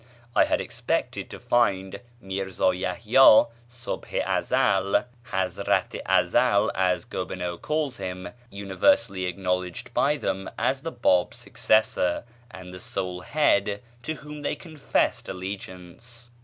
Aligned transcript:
I 0.35 0.45
had 0.45 0.59
expected 0.59 1.29
to 1.29 1.39
find 1.39 2.01
Mírzá 2.23 2.73
Yahyá 2.75 3.51
Subh 3.69 4.07
i 4.11 4.23
Ezel 4.39 4.93
("u>Hazrat 4.95 5.93
i 6.03 6.21
Ezel" 6.23 6.71
as 6.73 7.05
Gobineau 7.05 7.59
calls 7.61 7.97
him) 7.97 8.29
universally 8.49 9.25
acknowledged 9.25 9.93
by 9.93 10.17
them 10.17 10.49
as 10.57 10.81
the 10.81 10.91
Báb's 10.91 11.37
successor 11.37 12.23
and 12.49 12.73
the 12.73 12.79
sole 12.79 13.21
head 13.21 13.79
to 14.01 14.15
whom 14.15 14.41
they 14.41 14.55
confessed 14.55 15.29
allegiance. 15.29 16.31